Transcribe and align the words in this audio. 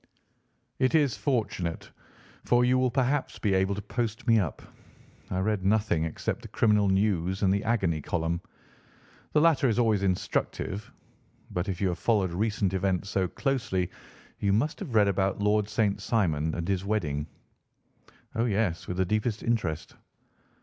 "It 0.79 0.95
is 0.95 1.15
fortunate, 1.15 1.91
for 2.43 2.65
you 2.65 2.79
will 2.79 2.89
perhaps 2.89 3.37
be 3.37 3.53
able 3.53 3.75
to 3.75 3.83
post 3.83 4.25
me 4.25 4.39
up. 4.39 4.63
I 5.29 5.37
read 5.41 5.63
nothing 5.63 6.05
except 6.05 6.41
the 6.41 6.47
criminal 6.47 6.89
news 6.89 7.43
and 7.43 7.53
the 7.53 7.63
agony 7.63 8.01
column. 8.01 8.41
The 9.33 9.41
latter 9.41 9.69
is 9.69 9.77
always 9.77 10.01
instructive. 10.01 10.91
But 11.51 11.69
if 11.69 11.79
you 11.79 11.89
have 11.89 11.99
followed 11.99 12.31
recent 12.33 12.73
events 12.73 13.11
so 13.11 13.27
closely 13.27 13.91
you 14.39 14.51
must 14.53 14.79
have 14.79 14.95
read 14.95 15.07
about 15.07 15.37
Lord 15.39 15.69
St. 15.69 16.01
Simon 16.01 16.55
and 16.55 16.67
his 16.67 16.83
wedding?" 16.83 17.27
"Oh, 18.33 18.45
yes, 18.45 18.87
with 18.87 18.97
the 18.97 19.05
deepest 19.05 19.43
interest." 19.43 19.95